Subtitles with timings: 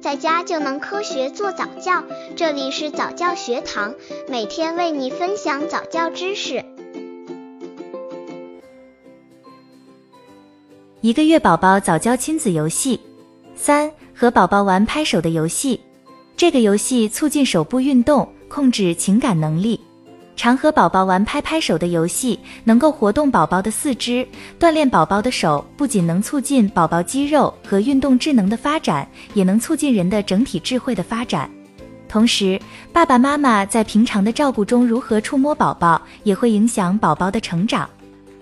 [0.00, 2.02] 在家就能科学做早教。
[2.34, 3.94] 这里是早教学堂，
[4.28, 6.64] 每天为你分享早教知识。
[11.02, 12.98] 一个月宝宝早教亲子游戏
[13.54, 15.78] 三，和宝宝玩拍手的游戏。
[16.34, 19.78] 这个游戏促进手部运动，控制情感能力。
[20.40, 24.26] 常和宝宝玩拍拍手的游戏，能够活动宝宝的四肢，
[24.58, 31.50] 锻炼宝宝的手，不仅能促进宝宝肌肉和运动智能的发展，也能促进人的整体智慧的发展。
[32.08, 32.58] 同时，
[32.90, 37.86] 爸爸妈妈在平常的照顾中如何触摸宝宝，也会影响宝宝的成长。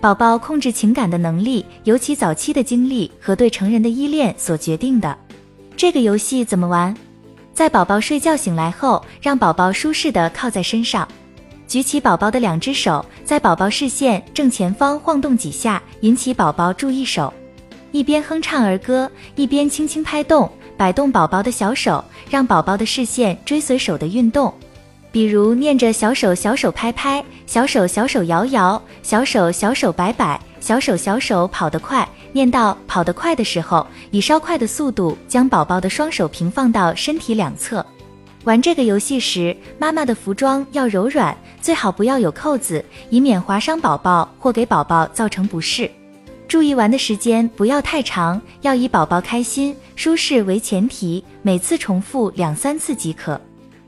[0.00, 5.14] 宝宝控制情感的能力，由其早期的经历和对成人的依恋所决定的。
[5.76, 6.96] 这个游戏怎么玩？
[7.52, 11.06] 在宝宝睡觉醒来后，让宝宝舒适的靠在身上。
[11.72, 17.32] 举起宝宝的两只手，在宝宝视线正前方晃动几下，引起宝宝注意手。
[17.92, 24.52] 一边哼唱儿歌，一边轻轻拍动、摆动宝宝的小手，让宝宝的视线追随手的运动。
[25.10, 32.06] 比如念着小手小手拍拍，小手小手摇摇，小手小手摆摆，小手小手跑得快。
[32.32, 37.82] 念到跑得快的时候，以稍快的速度将宝宝的双手平放到身体两侧。
[38.44, 45.88] 玩这个游戏时，妈妈的服装要柔软，最好不要有扣子，以免划伤宝宝或给宝宝造成不适。
[46.48, 53.40] 注意玩的时间不要太长，要以宝宝开心、舒适为前提，每次重复两三次即可。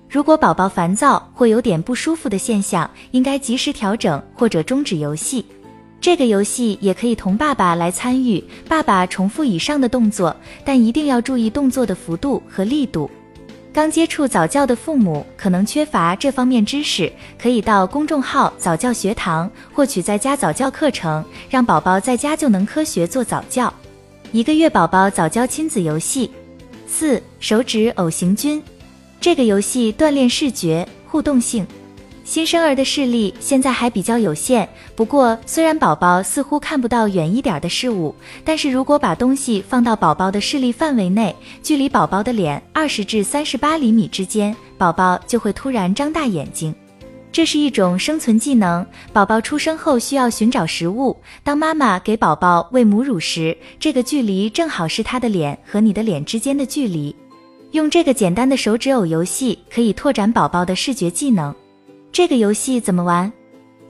[0.08, 5.44] 如果宝宝烦躁或有点不舒服的现象，应该及时调整或者终止游戏。
[6.00, 13.10] 这个游戏也可以同爸爸来参与，爸爸重复以上的动作，但一定要注意动作的幅度和力度。
[13.74, 23.74] 刚接触早教的父母可能缺乏这方面知识，可以到公众号早教学堂获取在家早教课程，让宝宝在家就能科学做早教。
[24.30, 26.30] 一个月宝宝早教亲子游戏
[26.86, 28.62] 四手指偶行军，
[29.20, 31.66] 这个游戏锻炼视觉互动性。
[32.24, 46.74] 新生儿的视力现在还比较有限，不过虽然宝宝似乎看不到远一点的事物，但是如果把东西放到宝宝的视力范围内，距离宝宝的脸二十至三十八厘米之间，宝宝就会突然张大眼睛。
[47.30, 48.86] 这是一种生存技能。
[49.12, 57.14] 宝宝出生后需要寻找食物，当妈妈给宝宝喂母乳时，这个距离正好是他的脸和你的脸之间的距离。
[57.72, 61.54] 用这个简单的手指偶游戏，可以拓展宝宝的视觉技能。
[62.14, 63.30] 这个游戏怎么玩？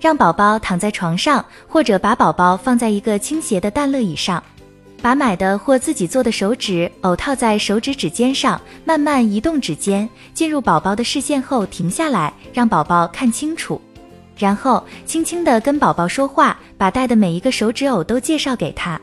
[0.01, 4.43] 让宝宝躺在床上，或者把宝宝放在一个倾斜的蛋乐椅上，
[5.03, 13.79] 把买的或自己做的手指偶套在手指指尖上，慢慢移动指尖，进入宝宝的视线后停下来，让宝宝看清楚，
[14.39, 18.99] 然后轻轻地跟宝宝说话，把戴的每一个手指偶都介绍给他，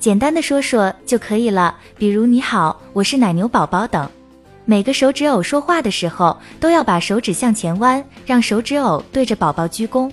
[0.00, 4.10] 简单的说说就可以了，比如你好，我是奶牛宝宝等。
[4.68, 10.10] 每个手指偶说话的时候，都要把手指向前弯，让手指偶对着宝宝鞠躬。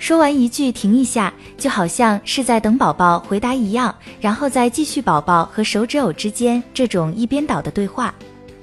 [0.00, 8.12] 说完一句停一下，就好像是在等宝宝回答一样，然后再继续宝宝和手指偶之间这种一边倒的对话。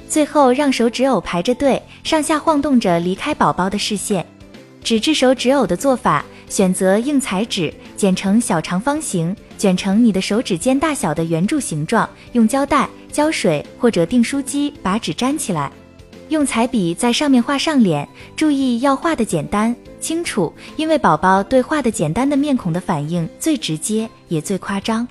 [0.09, 4.25] 最后让手指偶排着队，上下晃动着离开宝宝的视线。
[4.83, 12.89] 纸质手指偶的做法：选择硬彩纸，剪成小长方形，卷成你的手指尖大小的圆柱形状，用胶带。
[13.11, 15.69] 胶水或者订书机把纸粘起来，
[16.29, 25.05] 用彩笔在上面画上脸，注意要画的简单清楚，因为宝宝对画的简单的面孔的反应最直接也最夸张。